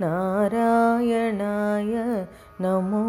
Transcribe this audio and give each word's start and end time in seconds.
नारायणाय 0.00 1.92
नमो 2.60 3.02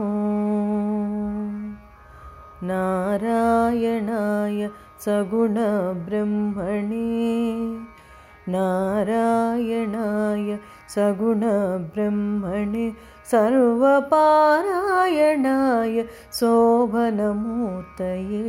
नारायणाय 2.68 4.68
सगुणब्रह्मणे 5.06 7.02
नारायणाय 8.56 10.48
सगुणब्रह्मणे 10.96 12.88
सर्वपारायणाय 13.32 13.96
शोभनमूर्तये 16.40 18.44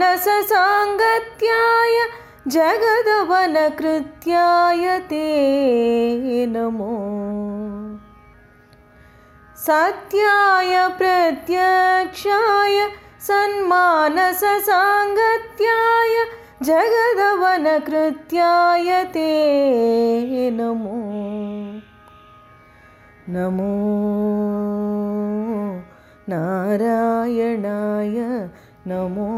जगदवनकृत्याय 2.57 3.65
ते 5.11 5.27
नमो 6.55 6.93
सत्याय 9.67 10.73
प्रत्यक्षाय 10.99 12.77
सन्मानससाङ्गत्याय 13.27 16.27
जगदवनकृत्याय 16.63 19.05
ते 19.05 20.51
नमो। 20.51 21.03
नमो 23.29 23.73
नारायणाय 26.29 28.47
नमो। 28.87 29.29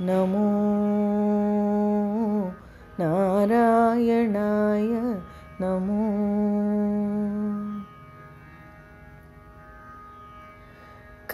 नमो 0.00 0.48
नारायणाय 3.00 4.88
नमो 5.60 6.02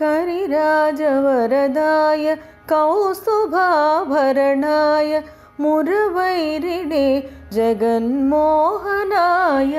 करिराजवरदाय 0.00 2.34
कौस्तुभाभरणाय 2.69 5.20
मुरवैरिणे 5.60 7.09
जगन्मोहनाय। 7.53 9.75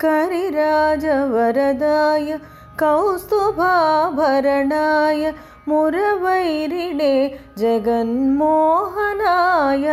करिराजवरदाय 0.00 2.36
कौस्तुभाभरणाय 2.80 5.32
मुरवैरिणे 5.68 7.14
जगन्मोहनाय। 7.58 9.86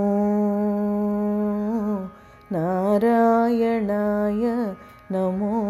नारायणाय 2.52 4.72
नमो। 5.10 5.62